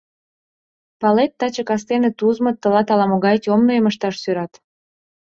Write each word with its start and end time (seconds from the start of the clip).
Палет, 0.99 1.31
таче 1.39 1.63
кастене 1.69 2.09
Тузмыт 2.19 2.57
тылат 2.61 2.87
ала-могай 2.93 3.37
тёмныйым 3.43 3.85
ышташ 3.91 4.15
сӧрат. 4.23 4.53